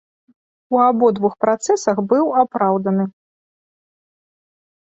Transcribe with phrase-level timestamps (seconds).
[0.75, 3.05] У абодвух працэсах быў апраўданы.